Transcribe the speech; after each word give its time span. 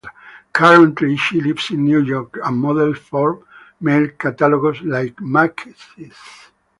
Currently 0.51 1.15
she 1.15 1.39
lives 1.41 1.69
in 1.69 1.83
New 1.85 2.01
York 2.01 2.39
and 2.43 2.57
models 2.57 2.97
for 2.97 3.43
mail 3.79 4.07
catalogs 4.17 4.81
like 4.81 5.21
Macy's. 5.21 6.11